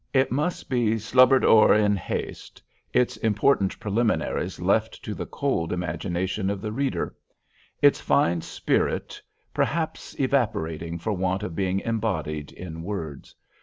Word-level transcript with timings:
It 0.15 0.31
must 0.31 0.67
be 0.67 0.95
"slubber'd 0.97 1.45
o'er 1.45 1.75
in 1.75 1.95
haste"—its 1.95 3.17
important 3.17 3.79
preliminaries 3.79 4.59
left 4.59 5.03
to 5.05 5.13
the 5.13 5.27
cold 5.27 5.71
imagination 5.71 6.49
of 6.49 6.59
the 6.59 6.71
reader—its 6.71 8.01
fine 8.01 8.41
spirit 8.41 9.21
perhaps 9.53 10.19
evaporating 10.19 10.97
for 10.97 11.13
want 11.13 11.43
of 11.43 11.53
being 11.55 11.81
embodied 11.81 12.51
in 12.51 12.81
words. 12.81 13.35